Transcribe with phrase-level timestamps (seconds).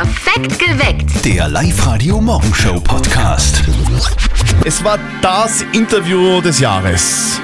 [0.00, 1.24] Perfekt geweckt.
[1.24, 3.64] Der Live-Radio Morgenshow Podcast.
[4.64, 7.40] Es war das Interview des Jahres.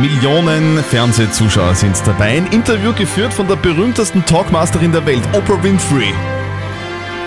[0.00, 2.36] Millionen Fernsehzuschauer sind dabei.
[2.36, 6.14] Ein Interview geführt von der berühmtesten Talkmasterin der Welt, Oprah Winfrey.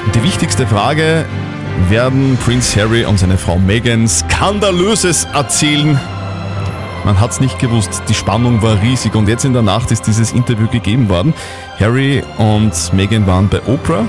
[0.06, 1.26] Und die wichtigste Frage,
[1.90, 6.00] werden Prince Harry und seine Frau Meghan Skandalöses erzählen?
[7.04, 10.08] Man hat es nicht gewusst, die Spannung war riesig und jetzt in der Nacht ist
[10.08, 11.34] dieses Interview gegeben worden.
[11.82, 14.06] Harry und Meghan waren bei Oprah.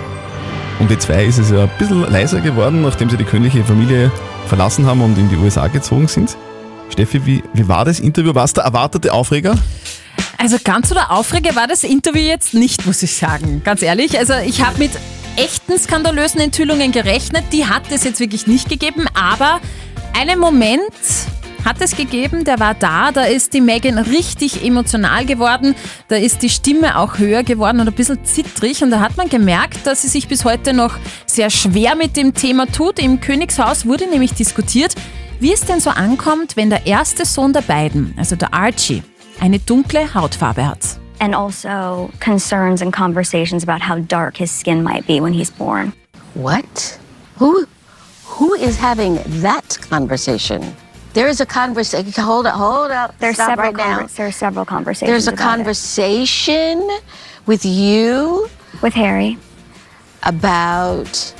[0.80, 4.12] Um die zwei ist es ja ein bisschen leiser geworden, nachdem sie die königliche Familie
[4.46, 6.36] verlassen haben und in die USA gezogen sind.
[6.90, 8.34] Steffi, wie, wie war das Interview?
[8.34, 9.56] War es der erwartete Aufreger?
[10.38, 13.62] Also ganz so der Aufreger war das Interview jetzt nicht, muss ich sagen.
[13.64, 14.18] Ganz ehrlich.
[14.18, 14.92] Also ich habe mit
[15.36, 17.44] echten skandalösen Enthüllungen gerechnet.
[17.52, 19.06] Die hat es jetzt wirklich nicht gegeben.
[19.14, 19.60] Aber
[20.18, 20.92] einen Moment
[21.64, 23.12] hat es gegeben, der war da.
[23.12, 25.74] Da ist die Megan richtig emotional geworden.
[26.08, 28.82] Da ist die Stimme auch höher geworden und ein bisschen zittrig.
[28.82, 32.34] Und da hat man gemerkt, dass sie sich bis heute noch sehr schwer mit dem
[32.34, 32.98] Thema tut.
[32.98, 34.94] Im Königshaus wurde nämlich diskutiert,
[35.40, 39.02] wie es denn so ankommt, wenn der erste Sohn der beiden, also der Archie,
[39.40, 40.98] eine dunkle Hautfarbe hat.
[41.20, 45.92] and also concerns and conversations about how dark his skin might be when he's born.
[46.34, 46.98] What?
[47.38, 47.66] Who
[48.24, 50.62] who is having that conversation?
[51.14, 52.12] There is a conversation.
[52.22, 53.18] Hold up, hold up.
[53.18, 54.00] There's Stop several right now.
[54.06, 55.56] conver- there are several conversations There's a about it.
[55.56, 56.88] conversation
[57.46, 58.48] with you
[58.82, 59.38] with Harry.
[60.24, 61.34] about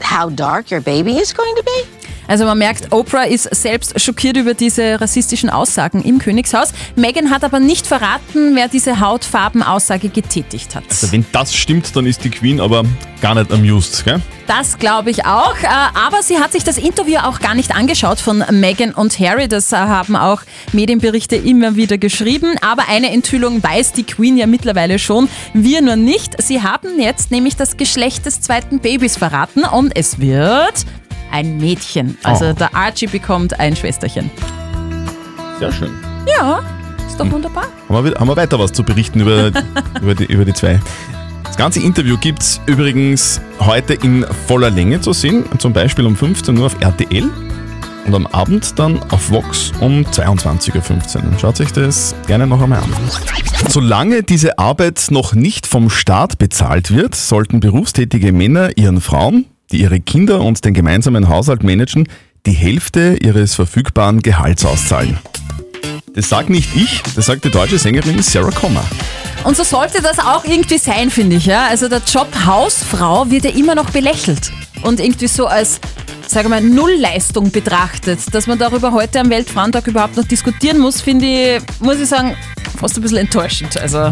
[0.00, 1.82] how dark your baby is going to be.
[2.28, 6.72] Also man merkt, Oprah ist selbst schockiert über diese rassistischen Aussagen im Königshaus.
[6.94, 10.84] Meghan hat aber nicht verraten, wer diese Hautfarbenaussage getätigt hat.
[10.90, 12.84] Also wenn das stimmt, dann ist die Queen aber
[13.22, 14.20] gar nicht amused, gell?
[14.46, 15.56] Das glaube ich auch.
[15.62, 19.46] Äh, Aber sie hat sich das Interview auch gar nicht angeschaut von Meghan und Harry.
[19.46, 20.40] Das äh, haben auch
[20.72, 22.56] Medienberichte immer wieder geschrieben.
[22.62, 25.28] Aber eine Enthüllung weiß die Queen ja mittlerweile schon.
[25.52, 26.40] Wir nur nicht.
[26.42, 30.86] Sie haben jetzt nämlich das Geschlecht des zweiten Babys verraten und es wird
[31.30, 32.16] ein Mädchen.
[32.22, 32.52] Also Oh.
[32.52, 34.30] der Archie bekommt ein Schwesterchen.
[35.58, 35.90] Sehr schön.
[36.38, 36.60] Ja,
[37.06, 37.64] ist doch wunderbar.
[37.88, 39.50] Haben wir, haben wir weiter was zu berichten über,
[40.02, 40.80] über, die, über die zwei.
[41.44, 46.16] Das ganze Interview gibt es übrigens heute in voller Länge zu sehen, zum Beispiel um
[46.16, 47.28] 15 Uhr auf RTL
[48.06, 51.38] und am Abend dann auf Vox um 22.15 Uhr.
[51.40, 52.92] Schaut sich das gerne noch einmal an.
[53.68, 59.82] Solange diese Arbeit noch nicht vom Staat bezahlt wird, sollten berufstätige Männer ihren Frauen, die
[59.82, 62.08] ihre Kinder und den gemeinsamen Haushalt managen,
[62.46, 65.18] die Hälfte ihres verfügbaren Gehalts auszahlen.
[66.14, 68.84] Das sagt nicht ich, das sagt die deutsche Sängerin Sarah Connor.
[69.44, 71.46] Und so sollte das auch irgendwie sein, finde ich.
[71.46, 71.66] Ja?
[71.68, 74.52] Also der Job Hausfrau wird ja immer noch belächelt
[74.82, 75.80] und irgendwie so als,
[76.26, 78.18] sage mal, Nullleistung betrachtet.
[78.32, 82.36] Dass man darüber heute am Weltfrauentag überhaupt noch diskutieren muss, finde ich, muss ich sagen,
[82.78, 83.78] fast ein bisschen enttäuschend.
[83.78, 84.10] Also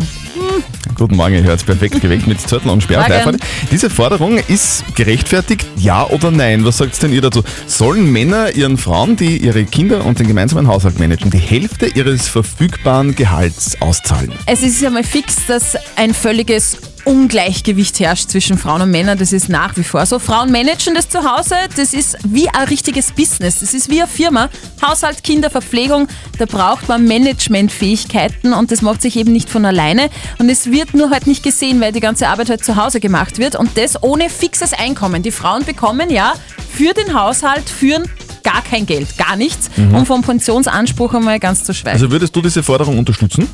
[0.95, 2.99] Guten Morgen, ihr hört perfekt geweckt mit Zettel und Sperr.
[2.99, 3.13] Morgen.
[3.13, 3.39] gleich heute.
[3.71, 6.65] Diese Forderung ist gerechtfertigt, ja oder nein?
[6.65, 7.43] Was sagt denn ihr dazu?
[7.67, 12.29] Sollen Männer ihren Frauen, die ihre Kinder und den gemeinsamen Haushalt managen, die Hälfte ihres
[12.29, 14.33] verfügbaren Gehalts auszahlen?
[14.47, 19.17] es ist ja mal fix, dass ein völliges Ungleichgewicht herrscht zwischen Frauen und Männern.
[19.17, 20.19] Das ist nach wie vor so.
[20.19, 21.55] Frauen managen das zu Hause.
[21.77, 23.61] Das ist wie ein richtiges Business.
[23.61, 24.51] Das ist wie eine Firma.
[24.85, 26.09] Haushalt, Kinder, Verpflegung.
[26.39, 30.11] Da braucht man Managementfähigkeiten und das macht sich eben nicht von alleine.
[30.39, 33.39] Und es wird nur halt nicht gesehen, weil die ganze Arbeit halt zu Hause gemacht
[33.39, 35.23] wird und das ohne fixes Einkommen.
[35.23, 36.35] Die Frauen bekommen ja
[36.73, 38.03] für den Haushalt, führen
[38.43, 39.71] gar kein Geld, gar nichts.
[39.77, 41.95] Und vom Pensionsanspruch einmal ganz zu schweigen.
[41.95, 43.49] Also würdest du diese Forderung unterstützen?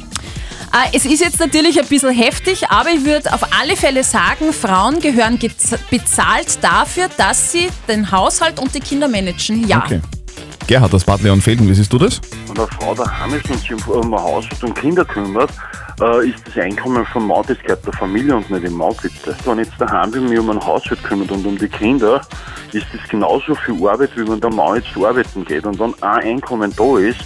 [0.72, 4.53] Äh, Es ist jetzt natürlich ein bisschen heftig, aber ich würde auf alle Fälle sagen,
[4.53, 5.38] Frauen gehören
[5.91, 9.69] bezahlt dafür, dass sie den Haushalt und die Kinder managen.
[9.69, 9.83] Ja.
[9.84, 10.00] Okay.
[10.66, 12.21] Gerhard aus Bad Leonfelden, wie siehst du das?
[12.47, 15.50] Wenn eine Frau daheim ist und sich um, um ein Haus und um Kinder kümmert,
[16.00, 19.37] äh, ist das Einkommen vom Mann, das gehört der Familie und nicht dem Mann, bitte.
[19.44, 22.22] Wenn ich jetzt daheim bin, mich um ein Haushalt kümmert und um die Kinder,
[22.72, 26.21] ist das genauso viel Arbeit, wie wenn der Mann jetzt arbeiten geht und dann ein
[26.22, 27.21] Einkommen da ist,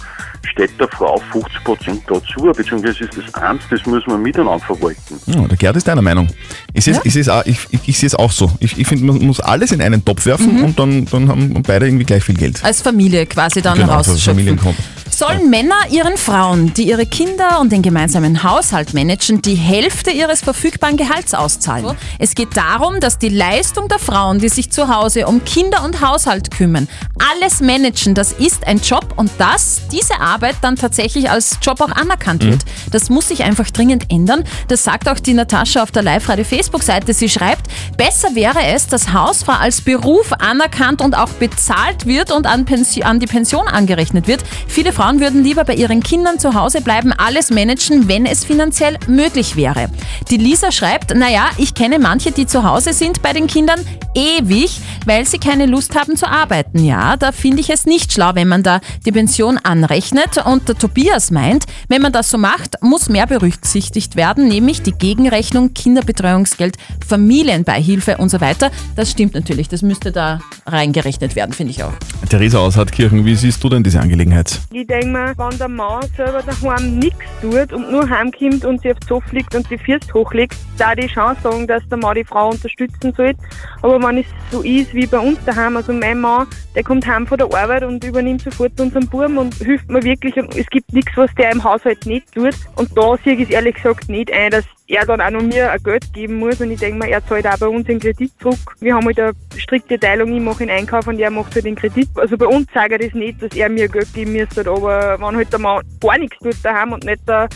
[0.51, 5.19] steht der Frau 50% dazu, beziehungsweise ist das eins, das müssen wir miteinander verwalten.
[5.27, 6.27] Ja, der Gerhard ist deiner Meinung.
[6.73, 8.51] Ich sehe es ich seh's auch, ich, ich, ich seh's auch so.
[8.59, 11.87] Ich, ich finde, man muss alles in einen Topf werfen und dann, dann haben beide
[11.87, 12.63] irgendwie gleich viel Geld.
[12.63, 14.33] Als Familie quasi dann Genau, also rausschöpfen.
[14.35, 14.81] Familienkonto.
[15.17, 20.41] Sollen Männer ihren Frauen, die ihre Kinder und den gemeinsamen Haushalt managen, die Hälfte ihres
[20.41, 21.97] verfügbaren Gehalts auszahlen?
[22.19, 26.01] Es geht darum, dass die Leistung der Frauen, die sich zu Hause um Kinder und
[26.01, 26.87] Haushalt kümmern,
[27.31, 31.93] alles managen, das ist ein Job und dass diese Arbeit dann tatsächlich als Job auch
[31.93, 32.61] anerkannt wird.
[32.91, 34.43] Das muss sich einfach dringend ändern.
[34.67, 37.15] Das sagt auch die Natascha auf der Live-Radio Facebook-Seite.
[37.15, 42.45] Sie schreibt, Besser wäre es, dass Hausfrau als Beruf anerkannt und auch bezahlt wird und
[42.45, 44.43] an, Pensi an die Pension angerechnet wird.
[44.67, 48.97] Viele Frauen würden lieber bei ihren Kindern zu Hause bleiben, alles managen, wenn es finanziell
[49.07, 49.89] möglich wäre.
[50.29, 53.79] Die Lisa schreibt, naja, ich kenne manche, die zu Hause sind bei den Kindern
[54.13, 56.83] ewig, weil sie keine Lust haben zu arbeiten.
[56.83, 60.45] Ja, da finde ich es nicht schlau, wenn man da die Pension anrechnet.
[60.45, 64.91] Und der Tobias meint, wenn man das so macht, muss mehr berücksichtigt werden, nämlich die
[64.91, 66.75] Gegenrechnung, Kinderbetreuungsgeld,
[67.07, 68.71] Familienbeihilfe und so weiter.
[68.95, 71.93] Das stimmt natürlich, das müsste da reingerechnet werden, finde ich auch.
[72.29, 74.59] Theresa aus Hartkirchen, wie siehst du denn diese Angelegenheit?
[74.71, 78.89] Ich denke mir, wenn der Mann selber daheim nichts tut und nur heimkommt und sie
[78.89, 82.23] den Sofa liegt und die Füße hochlegt, da die Chance sagen, dass der Mann die
[82.23, 83.39] Frau unterstützen sollte.
[83.81, 87.27] Aber wenn es so ist wie bei uns daheim, also mein Mann, der kommt heim
[87.27, 90.35] von der Arbeit und übernimmt sofort unseren Buben und hilft mir wirklich.
[90.37, 92.55] Und es gibt nichts, was der im Haushalt nicht tut.
[92.75, 95.71] Und da sehe ich es ehrlich gesagt nicht ein, dass er dann auch noch mir
[95.71, 96.61] ein Geld geben muss.
[96.61, 98.75] Und ich denke mir, er zahlt auch bei uns den Kredit zurück.
[98.79, 101.75] Wir haben halt eine strikte Teilung, ich mache den Einkauf und er macht halt den
[101.75, 102.09] Kredit.
[102.15, 104.61] Also bei uns sage ich das nicht, dass er mir Geld geben müsste.
[104.61, 107.47] Aber wenn halt der Mann gar nichts tut daheim und nicht da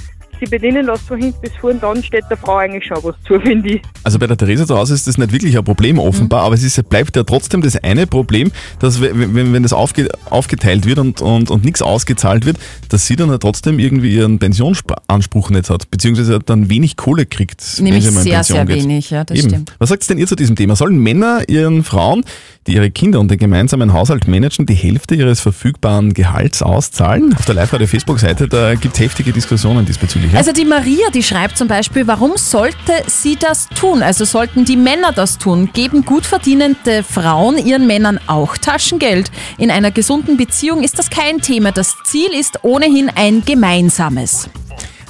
[0.42, 3.40] sie bedienen lässt von hinten bis vorn, dann steht der Frau eigentlich schon was zu,
[3.40, 3.82] finde ich.
[4.04, 6.64] Also bei der Theresa zu Hause ist das nicht wirklich ein Problem offenbar, aber es
[6.64, 10.98] ist, bleibt ja trotzdem das eine Problem, dass wenn, wenn wenn das aufge, aufgeteilt wird
[11.00, 12.58] und, und, und nichts ausgezahlt wird,
[12.90, 17.64] dass sie dann ja trotzdem irgendwie ihren Pensionsanspruch nicht hat, beziehungsweise dann wenig Kohle kriegt.
[17.78, 18.84] wenn Nämlich sie mal in sehr, Pension sehr geht.
[18.84, 19.50] wenig, ja, das Eben.
[19.50, 19.74] stimmt.
[19.78, 20.76] Was sagt denn ihr zu diesem Thema?
[20.76, 22.24] Sollen Männer ihren Frauen,
[22.68, 27.36] die ihre Kinder und den gemeinsamen Haushalt managen, die Hälfte ihres verfügbaren Gehalts auszahlen?
[27.38, 30.31] Auf der Live-Radio-Facebook-Seite, da gibt es heftige Diskussionen diesbezüglich.
[30.32, 30.38] Ja?
[30.38, 34.02] Also die Maria, die schreibt zum Beispiel, warum sollte sie das tun?
[34.02, 35.70] Also sollten die Männer das tun?
[35.74, 39.32] Geben gut verdienende Frauen ihren Männern auch Taschengeld?
[39.58, 41.72] In einer gesunden Beziehung ist das kein Thema.
[41.72, 44.50] Das Ziel ist ohnehin ein gemeinsames.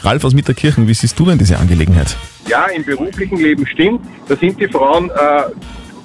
[0.04, 2.16] Ralf aus Mitterkirchen, wie siehst du denn diese Angelegenheit?
[2.48, 4.02] Ja, im beruflichen Leben stimmt.
[4.28, 5.44] Da sind die Frauen äh,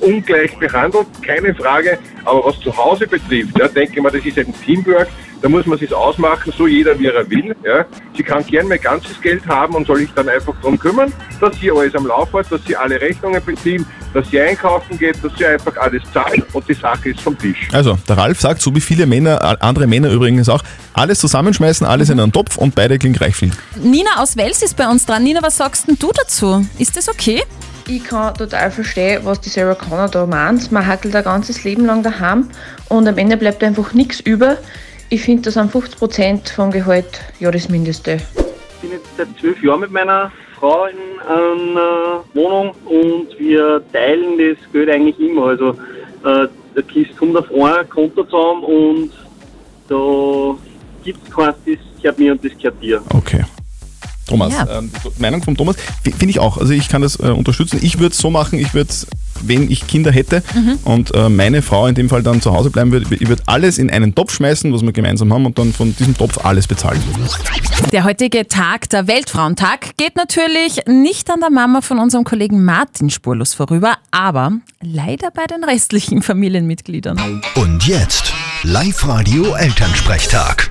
[0.01, 1.99] ungleich behandelt, keine Frage.
[2.25, 5.09] Aber was zu Hause betrifft, ja, denke ich mal, das ist ein Teamwork.
[5.43, 7.55] Da muss man sich ausmachen, so jeder wie er will.
[7.63, 7.85] Ja.
[8.17, 11.55] Sie kann gern mein ganzes Geld haben und soll sich dann einfach darum kümmern, dass
[11.61, 13.85] sie alles am Lauf hat, dass sie alle Rechnungen beziehen,
[14.15, 17.69] dass sie einkaufen geht, dass sie einfach alles zahlt und die Sache ist vom Tisch.
[17.73, 20.63] Also, der Ralf sagt, so wie viele Männer, andere Männer übrigens auch,
[20.95, 23.51] alles zusammenschmeißen, alles in einen Topf und beide kriegen gleich viel.
[23.77, 25.23] Nina aus Wels ist bei uns dran.
[25.23, 26.67] Nina, was sagst denn du dazu?
[26.79, 27.43] Ist das okay?
[27.89, 30.73] Ich kann total verstehen, was die Sarah Connor da meint.
[30.73, 32.49] Man hackelt ein ganzes Leben lang daheim
[32.89, 34.57] und am Ende bleibt einfach nichts über.
[35.09, 38.19] Ich finde, das sind 50% vom Gehalt ja das Mindeste.
[38.35, 40.97] Ich bin jetzt seit zwölf Jahren mit meiner Frau in
[41.29, 45.47] einer Wohnung und wir teilen das Geld eigentlich immer.
[45.47, 45.71] Also
[46.25, 49.13] äh, der Kist kommt auf ein Konto zusammen und
[49.89, 50.59] da
[51.05, 53.01] gibt es keins, das gehört mir und das gehört dir.
[53.15, 53.45] Okay.
[54.27, 54.79] Thomas, Ja.
[54.79, 56.59] ähm, die Meinung von Thomas, finde ich auch.
[56.59, 57.79] Also ich kann das äh, unterstützen.
[57.83, 58.93] Ich würde es so machen, ich würde,
[59.43, 60.43] wenn ich Kinder hätte
[60.85, 63.79] und äh, meine Frau in dem Fall dann zu Hause bleiben würde, ich würde alles
[63.79, 67.01] in einen Topf schmeißen, was wir gemeinsam haben und dann von diesem Topf alles bezahlen.
[67.93, 73.11] Der heutige Tag, der Weltfrauentag, geht natürlich nicht an der Mama von unserem Kollegen Martin
[73.11, 74.53] spurlos vorüber, aber
[74.83, 77.43] leider bei den restlichen Familienmitgliedern.
[77.55, 78.33] Und jetzt
[78.63, 80.71] Live-Radio Elternsprechtag.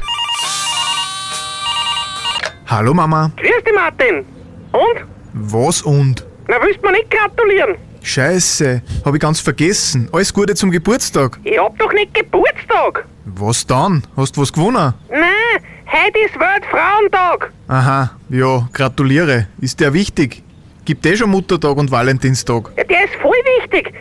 [2.68, 3.32] Hallo Mama.
[3.38, 4.26] Grüß dich, Martin.
[4.72, 5.06] Und?
[5.34, 6.26] Was und?
[6.48, 7.76] Na, willst du mir nicht gratulieren?
[8.02, 10.10] Scheiße, hab ich ganz vergessen.
[10.12, 11.40] Alles Gute zum Geburtstag.
[11.44, 13.06] Ich hab doch nicht Geburtstag.
[13.26, 14.04] Was dann?
[14.16, 14.94] Hast du was gewonnen?
[15.10, 17.52] Nein, heute ist Weltfrauentag.
[17.68, 19.48] Aha, ja, gratuliere.
[19.60, 20.44] Ist der wichtig?
[20.86, 22.72] Gibt eh schon Muttertag und Valentinstag.
[22.78, 23.94] Ja, der ist voll wichtig.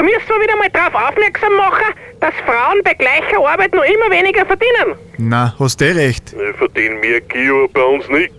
[0.00, 4.10] Da müssen wir wieder mal drauf aufmerksam machen, dass Frauen bei gleicher Arbeit noch immer
[4.10, 4.96] weniger verdienen.
[5.18, 6.32] Na, hast eh recht.
[6.32, 8.32] Ich verdiene mehr Kio bei uns nix.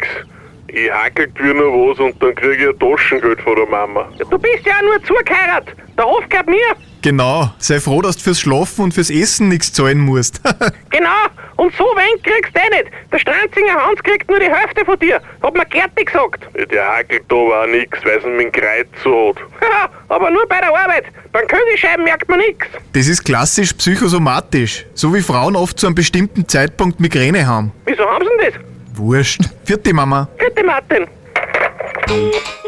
[0.70, 4.10] Ich hackelt wie nur was und dann kriege ich ein Taschengeld von der Mama.
[4.18, 5.76] Du bist ja auch nur zugeheiratet.
[5.96, 6.91] Der Hof gehört mir.
[7.02, 10.42] Genau, sei froh, dass du fürs Schlafen und fürs Essen nichts zahlen musst.
[10.90, 11.10] Genau.
[11.58, 12.92] Und so wenig kriegst du eh nicht.
[13.12, 15.22] Der Stranzinger Hans kriegt nur die Hälfte von dir.
[15.44, 16.48] Hat mir Gerti gesagt.
[16.58, 19.42] Ja, der hackelt da aber auch nix, weil es mit dem Kreuz so hat.
[19.62, 21.06] Haha, aber nur bei der Arbeit.
[21.32, 22.66] Beim Kügelscheiben merkt man nichts.
[22.94, 24.86] das ist klassisch psychosomatisch.
[24.96, 27.72] So wie Frauen oft zu einem bestimmten Zeitpunkt Migräne haben.
[27.86, 28.98] Wieso haben sie denn das?
[28.98, 29.42] Wurscht.
[29.64, 30.28] Vierte Mama.
[30.38, 31.08] Bitte, Martin.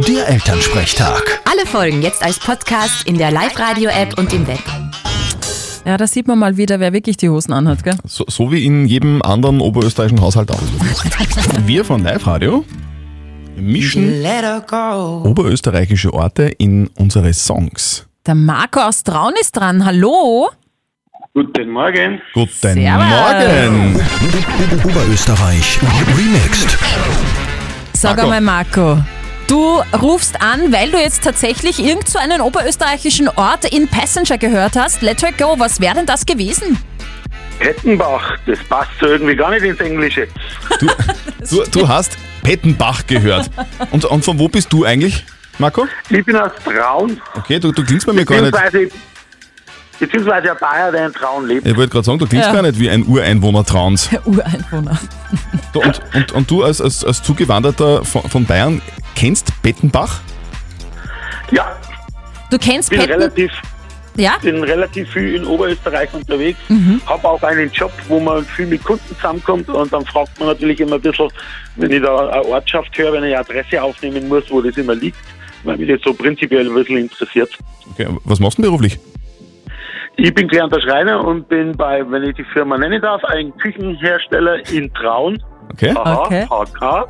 [0.07, 1.41] Der Elternsprechtag.
[1.49, 4.59] Alle Folgen jetzt als Podcast in der Live-Radio-App und im Web.
[5.85, 7.95] Ja, da sieht man mal wieder, wer wirklich die Hosen anhat, gell?
[8.05, 10.61] So, so wie in jedem anderen oberösterreichischen Haushalt auch.
[11.65, 12.63] Wir von Live Radio
[13.55, 14.23] mischen
[15.23, 18.07] oberösterreichische Orte in unsere Songs.
[18.25, 19.85] Der Marco aus Traun ist dran.
[19.85, 20.49] Hallo?
[21.33, 22.21] Guten Morgen.
[22.33, 23.05] Guten Servus.
[23.05, 23.99] Morgen!
[24.85, 25.79] Oberösterreich
[26.15, 26.77] remixed.
[28.03, 28.31] Sag Marco.
[28.31, 29.03] einmal, Marco,
[29.47, 34.75] Du rufst an, weil du jetzt tatsächlich irgend so einen oberösterreichischen Ort in Passenger gehört
[34.75, 35.01] hast.
[35.01, 35.55] Let her go.
[35.57, 36.77] Was wäre denn das gewesen?
[37.59, 40.27] Pettenbach, das passt so irgendwie gar nicht ins Englische.
[40.79, 43.49] Du, du hast Pettenbach gehört.
[43.91, 45.23] Und, und von wo bist du eigentlich,
[45.59, 45.87] Marco?
[46.09, 48.51] Ich bin aus Traun, Okay, du, du klingst bei mir gar nicht.
[48.51, 48.89] beziehungsweise,
[50.05, 51.65] beziehungsweise ein Bayer, der in Traun lebt.
[51.67, 52.53] Ich wollte gerade sagen, du klingst Ja.
[52.53, 54.09] gar nicht wie ein Ureinwohner Trauns.
[54.25, 54.99] Ureinwohner.
[55.73, 58.81] Du, und, und, und du als, als, als Zugewanderter von, von Bayern
[59.15, 60.19] kennst Pettenbach?
[61.51, 61.75] Ja,
[62.49, 63.13] Du kennst bin Petten?
[63.13, 63.51] relativ,
[64.15, 64.33] Ja?
[64.41, 67.01] bin relativ viel in Oberösterreich unterwegs, Mhm.
[67.07, 70.79] habe auch einen Job, wo man viel mit Kunden zusammenkommt und dann fragt man natürlich
[70.79, 71.29] immer ein bisschen,
[71.77, 74.93] wenn ich da eine Ortschaft höre, wenn ich eine Adresse aufnehmen muss, wo das immer
[74.95, 75.17] liegt,
[75.63, 77.57] weil mich das so prinzipiell ein bisschen interessiert.
[77.91, 78.99] Okay, was machst du denn beruflich?
[80.15, 84.67] Ich bin gelernter Schreiner und bin bei, wenn ich die Firma nennen darf, ein Küchenhersteller
[84.69, 85.41] in Traun.
[85.71, 85.93] Okay.
[85.95, 86.45] Aha, Okay.
[86.45, 87.07] HK.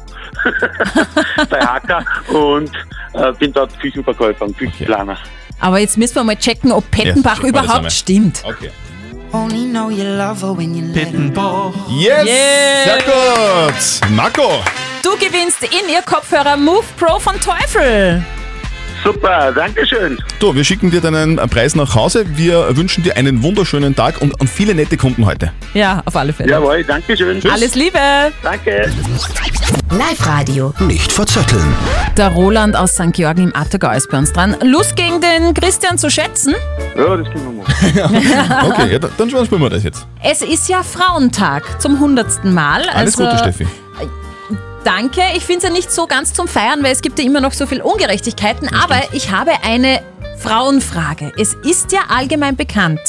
[1.49, 2.71] bei HK und
[3.13, 5.17] äh, bin dort Küchenverkäufer und Küchenplaner.
[5.59, 7.63] Aber jetzt müssen wir mal checken, ob Pettenbach einmal.
[7.63, 8.41] überhaupt stimmt.
[8.45, 8.69] Okay.
[9.33, 11.71] Only know you love her when you Pettenbach.
[11.89, 12.25] Yes!
[12.25, 12.83] Yeah.
[12.85, 14.09] Sehr gut!
[14.11, 14.61] Marco!
[15.01, 18.23] Du gewinnst in ihr Kopfhörer Move Pro von Teufel.
[19.03, 20.17] Super, Dankeschön.
[20.39, 22.25] Du, wir schicken dir deinen Preis nach Hause.
[22.37, 25.51] Wir wünschen dir einen wunderschönen Tag und, und viele nette Kunden heute.
[25.73, 26.51] Ja, auf alle Fälle.
[26.51, 27.41] Jawohl, Dankeschön.
[27.51, 27.99] Alles Liebe.
[28.41, 28.89] Danke.
[29.91, 30.73] Live-Radio.
[30.79, 31.75] Nicht verzetteln.
[32.17, 33.11] Der Roland aus St.
[33.11, 34.55] Georgen im Attergau ist bei uns dran.
[34.63, 36.55] Lust gegen den Christian zu schätzen?
[36.95, 37.73] Ja, das können wir machen.
[38.73, 40.07] Okay, ja, dann, dann spielen wir das jetzt.
[40.23, 42.87] Es ist ja Frauentag zum hundertsten Mal.
[42.89, 43.67] Alles also, Gute, Steffi.
[44.83, 45.21] Danke.
[45.35, 47.53] Ich finde es ja nicht so ganz zum Feiern, weil es gibt ja immer noch
[47.53, 48.67] so viel Ungerechtigkeiten.
[48.67, 50.01] Aber ich habe eine
[50.37, 51.31] Frauenfrage.
[51.37, 52.99] Es ist ja allgemein bekannt,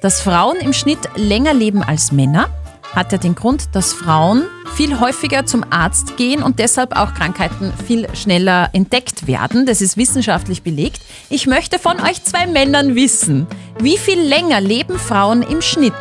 [0.00, 2.48] dass Frauen im Schnitt länger leben als Männer.
[2.94, 7.72] Hat ja den Grund, dass Frauen viel häufiger zum Arzt gehen und deshalb auch Krankheiten
[7.86, 9.66] viel schneller entdeckt werden.
[9.66, 11.00] Das ist wissenschaftlich belegt.
[11.28, 13.46] Ich möchte von euch zwei Männern wissen,
[13.80, 15.92] wie viel länger leben Frauen im Schnitt?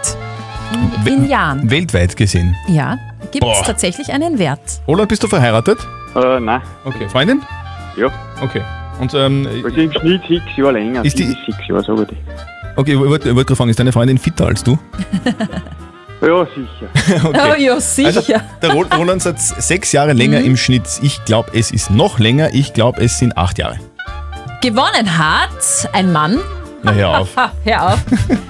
[1.05, 1.69] In, in Jahren.
[1.69, 2.55] Weltweit gesehen.
[2.67, 2.97] Ja,
[3.31, 3.63] gibt es Boah.
[3.65, 4.59] tatsächlich einen Wert.
[4.87, 5.79] Roland, bist du verheiratet?
[6.15, 6.61] Äh, nein.
[6.85, 7.07] Okay.
[7.09, 7.41] Freundin?
[7.97, 8.07] Ja.
[8.41, 8.61] Okay.
[8.99, 11.03] Und ähm, Also im Schnitt sechs Jahre länger.
[11.03, 12.17] Ist die- sechs Jahre, sage ich.
[12.77, 14.77] okay, ich wollte ich wollte gerade fragen, ist deine Freundin fitter als du?
[16.21, 17.23] Ja, sicher.
[17.27, 17.39] Okay.
[17.51, 18.07] Oh ja, sicher.
[18.07, 20.45] Also, der Ro- Roland sagt sechs Jahre länger Mhm.
[20.45, 20.83] im Schnitt.
[21.01, 22.53] Ich glaube, es ist noch länger.
[22.53, 23.77] Ich glaube, es sind acht Jahre.
[24.61, 26.39] Gewonnen hat ein Mann.
[26.85, 27.29] Na, hör auf.
[27.65, 27.99] Hör auf.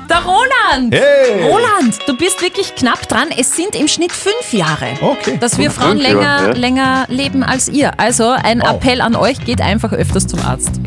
[0.10, 0.94] Der Roland.
[0.94, 1.44] Hey.
[1.50, 3.30] Roland, du bist wirklich knapp dran.
[3.38, 5.38] Es sind im Schnitt fünf Jahre, Okay.
[5.40, 6.54] dass wir Frauen länger, Jahre, ja.
[6.54, 8.00] länger leben als ihr.
[8.00, 8.76] Also ein Wow.
[8.76, 10.80] Appell an euch, geht einfach öfters zum Arzt.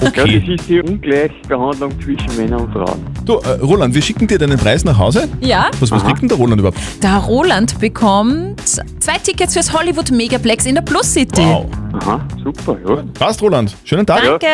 [0.00, 0.40] Ja, Okay.
[0.40, 3.06] das ist die Ungleichbehandlung zwischen Männern und Frauen.
[3.26, 5.28] Du, äh, Roland, wir schicken dir deinen Preis nach Hause.
[5.40, 6.78] Ja, Was, was kriegt denn der Roland überhaupt?
[7.02, 8.60] der Roland bekommt
[9.00, 11.42] zwei Tickets fürs Hollywood Megaplex in der Plus City.
[11.42, 11.66] Wow.
[12.00, 13.02] Aha, super, ja.
[13.18, 13.74] Passt, Roland.
[13.84, 14.22] Schönen Tag.
[14.24, 14.46] Danke.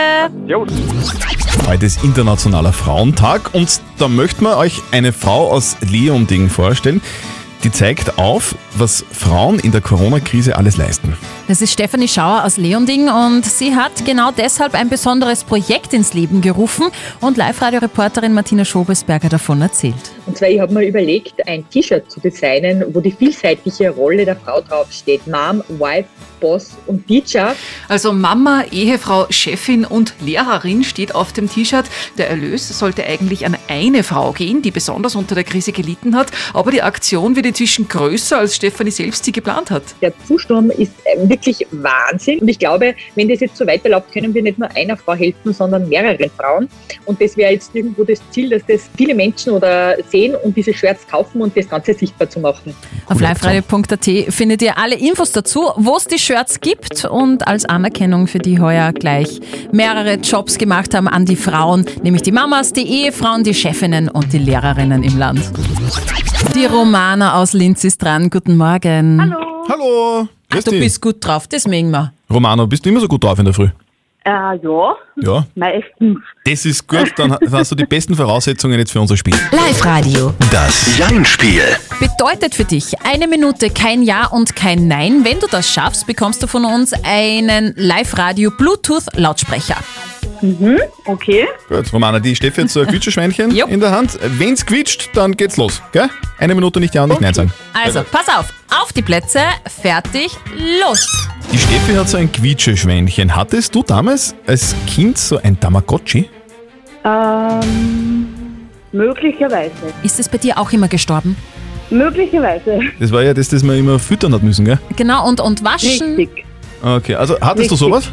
[0.46, 0.56] Ja,
[1.66, 7.00] Heute ist Internationaler Frauentag und da möchten wir euch eine Frau aus Leonding vorstellen.
[7.62, 11.16] Die zeigt auf, was Frauen in der Corona-Krise alles leisten.
[11.48, 16.14] Das ist Stefanie Schauer aus Leonding und sie hat genau deshalb ein besonderes Projekt ins
[16.14, 16.86] Leben gerufen
[17.20, 19.94] und Live-Radio-Reporterin Martina Schobesberger davon erzählt.
[20.26, 24.36] Und zwar, ich habe mir überlegt, ein T-Shirt zu designen, wo die vielseitige Rolle der
[24.36, 25.26] Frau draufsteht.
[25.26, 26.08] Mom, Wife,
[26.40, 27.54] Boss und Teacher.
[27.88, 31.86] Also Mama, Ehefrau, Chefin und Lehrerin steht auf dem T-Shirt.
[32.16, 36.28] Der Erlös sollte eigentlich an eine Frau gehen, die besonders unter der Krise gelitten hat.
[36.54, 39.82] Aber die Aktion wird inzwischen größer, als Stefanie selbst sie geplant hat.
[40.02, 42.40] Der Zusturm ist äh, wirklich Wahnsinn.
[42.40, 45.54] Und ich glaube, wenn das jetzt so weiterläuft, können wir nicht nur einer Frau helfen,
[45.54, 46.68] sondern mehreren Frauen.
[47.06, 50.74] Und das wäre jetzt irgendwo das Ziel, dass das viele Menschen oder sehen und diese
[50.74, 52.74] Shirts kaufen und das Ganze sichtbar zu machen.
[53.06, 58.26] Auf liveradio.at findet ihr alle Infos dazu, wo es die Shirts gibt und als Anerkennung
[58.26, 59.40] für die heuer gleich
[59.72, 64.34] mehrere Jobs gemacht haben an die Frauen, nämlich die Mamas, die Ehefrauen, die Chefinnen und
[64.34, 65.50] die Lehrerinnen im Land.
[66.54, 68.28] Die Romana aus Linz ist dran.
[68.28, 69.20] Guten Morgen.
[69.20, 69.64] Hallo.
[69.68, 70.28] Hallo.
[70.50, 70.80] Grüß du dich.
[70.80, 72.12] bist gut drauf, das mögen wir.
[72.28, 73.68] Romano, bist du immer so gut drauf in der Früh?
[74.22, 75.46] Äh, ja, Ja.
[75.54, 76.18] meistens.
[76.44, 79.34] Das ist gut, dann hast du die besten Voraussetzungen jetzt für unser Spiel.
[79.50, 80.34] Live-Radio.
[80.52, 81.62] Das Jein-Spiel.
[81.98, 85.24] Bedeutet für dich eine Minute kein Ja und kein Nein.
[85.24, 89.76] Wenn du das schaffst, bekommst du von uns einen Live-Radio Bluetooth-Lautsprecher.
[90.42, 91.46] Mhm, okay.
[91.68, 94.18] Gut, Romana, die Steffi hat so ein Quietscheschweinchen in der Hand.
[94.38, 96.08] Wenn's quietscht, dann geht's los, gell?
[96.38, 97.52] Eine Minute nicht Ja und nicht Nein sagen.
[97.72, 98.52] Also, pass auf.
[98.82, 99.40] Auf die Plätze.
[99.82, 100.30] Fertig.
[100.82, 101.28] Los.
[101.52, 103.34] Die Steffi hat so ein Quietscheschweinchen.
[103.34, 106.30] Hattest du damals als Kind so ein Tamagotchi?
[107.04, 108.28] Ähm,
[108.92, 109.72] möglicherweise.
[110.02, 111.36] Ist es bei dir auch immer gestorben?
[111.90, 112.80] Möglicherweise.
[113.00, 114.78] Das war ja das, das man immer füttern hat müssen, gell?
[114.96, 116.14] Genau, und, und waschen.
[116.14, 116.44] Richtig.
[116.82, 117.68] Okay, also hattest Richtig.
[117.70, 118.10] du sowas?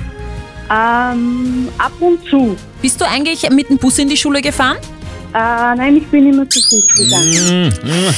[0.69, 2.57] Ähm, ab und zu.
[2.81, 4.77] Bist du eigentlich mit dem Bus in die Schule gefahren?
[5.33, 7.73] Äh, nein, ich bin immer zu Fuß gegangen.
[7.83, 8.13] Mhm.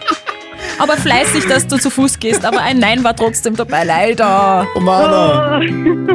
[0.84, 4.66] Aber fleißig, dass du zu Fuß gehst, aber ein Nein war trotzdem dabei, leider.
[4.74, 6.06] Oh Mann,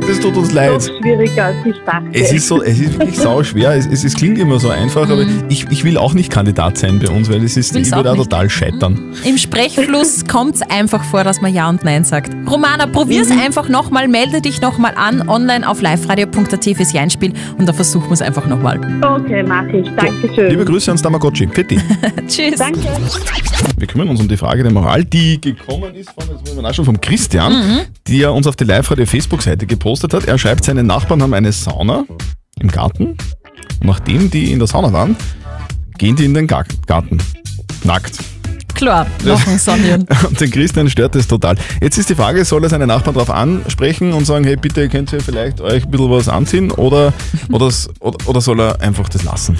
[0.08, 0.70] das tut uns leid.
[0.70, 2.08] Doch schwieriger als ich dachte.
[2.14, 3.74] Es ist so, es ist wirklich sau schwer.
[3.74, 6.98] Es, es, es klingt immer so einfach, aber ich, ich will auch nicht Kandidat sein
[6.98, 9.14] bei uns, weil es ist, Will's ich würde auch total scheitern.
[9.22, 12.32] Im Sprechfluss kommt es einfach vor, dass man Ja und Nein sagt.
[12.50, 17.74] Romana, probier's einfach nochmal, melde dich nochmal an, online auf liveradio.at fürs Jeinspiel und dann
[17.74, 18.80] versuchen wir es einfach nochmal.
[19.02, 19.90] Okay, mache ich.
[19.94, 20.48] Dankeschön.
[20.48, 21.48] Liebe Grüße ans Tamagotchi.
[21.48, 21.78] Fetti.
[22.26, 22.56] Tschüss.
[22.56, 22.80] Danke.
[23.76, 26.64] Wir kümmern uns um die Frage der Moral, die gekommen ist von, jetzt muss man
[26.64, 27.78] nachschauen, vom Christian, Mhm.
[28.06, 30.26] die er uns auf die Live-Radio-Facebook-Seite gepostet hat.
[30.26, 32.04] Er schreibt, seine Nachbarn haben eine Sauna
[32.60, 33.08] im Garten.
[33.80, 35.16] Und nachdem die in der Sauna waren,
[35.98, 37.18] gehen die in den Gar Garten.
[37.84, 38.18] Nackt.
[38.74, 40.06] Klar, Lachen sanieren.
[40.28, 41.56] Und den Christian stört das total.
[41.80, 45.10] Jetzt ist die Frage, soll er seine Nachbarn darauf ansprechen und sagen, hey, bitte könnt
[45.14, 47.14] ihr vielleicht euch ein bisschen was anziehen oder,
[47.50, 47.70] oder,
[48.00, 49.56] oder, oder soll er einfach das lassen?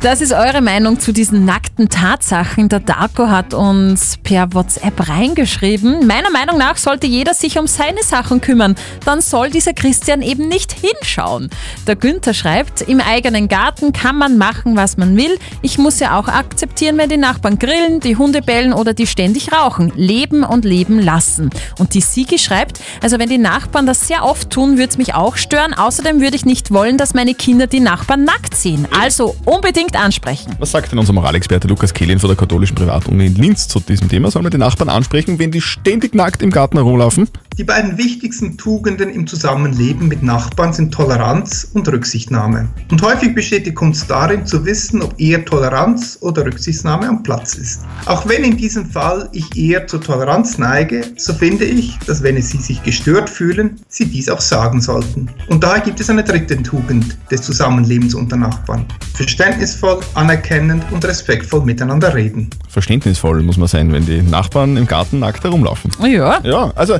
[0.00, 2.68] Das ist eure Meinung zu diesen nackten Tatsachen.
[2.68, 6.06] Der Darko hat uns per WhatsApp reingeschrieben.
[6.06, 8.76] Meiner Meinung nach sollte jeder sich um seine Sachen kümmern.
[9.04, 11.50] Dann soll dieser Christian eben nicht hinschauen.
[11.88, 15.36] Der Günther schreibt, im eigenen Garten kann man machen, was man will.
[15.62, 19.52] Ich muss ja auch akzeptieren, wenn die Nachbarn grillen, die Hunde bellen oder die ständig
[19.52, 19.92] rauchen.
[19.96, 21.50] Leben und leben lassen.
[21.80, 25.14] Und die Sigi schreibt, also wenn die Nachbarn das sehr oft tun, würde es mich
[25.16, 25.74] auch stören.
[25.74, 28.86] Außerdem würde ich nicht wollen, dass meine Kinder die Nachbarn nackt sehen.
[28.96, 30.54] Also unbedingt ansprechen.
[30.58, 34.08] Was sagt denn unser Moralexperte Lukas Kehlin von der katholischen Privatuni in Linz zu diesem
[34.08, 34.30] Thema?
[34.30, 37.28] Sollen wir die Nachbarn ansprechen, wenn die ständig nackt im Garten herumlaufen?
[37.58, 42.68] Die beiden wichtigsten Tugenden im Zusammenleben mit Nachbarn sind Toleranz und Rücksichtnahme.
[42.88, 47.56] Und häufig besteht die Kunst darin, zu wissen, ob eher Toleranz oder Rücksichtnahme am Platz
[47.56, 47.80] ist.
[48.06, 52.40] Auch wenn in diesem Fall ich eher zur Toleranz neige, so finde ich, dass wenn
[52.40, 55.28] Sie sich gestört fühlen, Sie dies auch sagen sollten.
[55.48, 58.86] Und daher gibt es eine dritte Tugend des Zusammenlebens unter Nachbarn.
[59.14, 62.50] Verständnisvoll, anerkennend und respektvoll miteinander reden.
[62.68, 65.90] Verständnisvoll muss man sein, wenn die Nachbarn im Garten nackt herumlaufen.
[66.06, 66.40] Ja.
[66.44, 66.96] Ja, also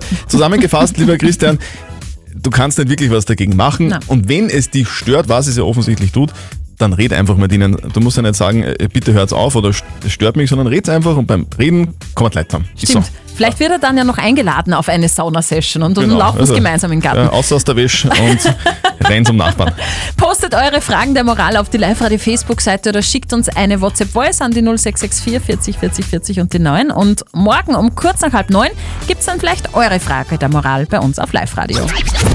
[0.48, 1.58] zusammengefasst, lieber Christian,
[2.34, 3.94] du kannst nicht wirklich was dagegen machen.
[4.06, 6.32] Und wenn es dich stört, was es ja offensichtlich tut,
[6.78, 7.76] dann red einfach mit ihnen.
[7.92, 10.88] Du musst ja nicht sagen, äh, bitte hört's auf oder es stört mich, sondern red's
[10.88, 12.64] einfach und beim Reden kann man Leute haben.
[12.80, 13.10] Ist Stimmt.
[13.38, 16.54] Vielleicht wird er dann ja noch eingeladen auf eine Sauna-Session und dann Genau, laufen also,
[16.54, 17.20] gemeinsam im Garten.
[17.20, 18.54] Ja, außer aus der Wäsche und
[19.08, 19.72] rein zum Nachbarn.
[20.16, 24.60] Postet eure Fragen der Moral auf die Live-Radio-Facebook-Seite oder schickt uns eine WhatsApp-Voice an die
[24.60, 26.90] 0664 40 40 40 und die 9.
[26.90, 28.70] Und morgen um kurz nach halb neun
[29.06, 31.86] gibt es dann vielleicht eure Frage der Moral bei uns auf Live-Radio.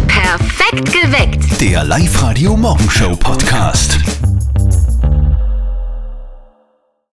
[0.07, 1.59] Perfekt geweckt.
[1.59, 3.99] Der Live-Radio Morgenshow Podcast.